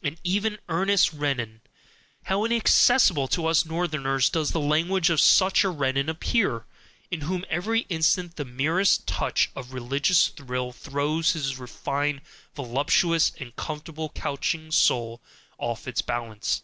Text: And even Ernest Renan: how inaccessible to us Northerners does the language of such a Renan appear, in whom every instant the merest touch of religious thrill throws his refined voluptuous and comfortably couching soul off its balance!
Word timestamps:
And 0.00 0.16
even 0.22 0.60
Ernest 0.68 1.12
Renan: 1.12 1.60
how 2.26 2.44
inaccessible 2.44 3.26
to 3.26 3.46
us 3.48 3.66
Northerners 3.66 4.30
does 4.30 4.52
the 4.52 4.60
language 4.60 5.10
of 5.10 5.20
such 5.20 5.64
a 5.64 5.70
Renan 5.70 6.08
appear, 6.08 6.66
in 7.10 7.22
whom 7.22 7.44
every 7.50 7.80
instant 7.88 8.36
the 8.36 8.44
merest 8.44 9.08
touch 9.08 9.50
of 9.56 9.72
religious 9.72 10.28
thrill 10.28 10.70
throws 10.70 11.32
his 11.32 11.58
refined 11.58 12.20
voluptuous 12.54 13.32
and 13.40 13.56
comfortably 13.56 14.10
couching 14.14 14.70
soul 14.70 15.20
off 15.58 15.88
its 15.88 16.00
balance! 16.00 16.60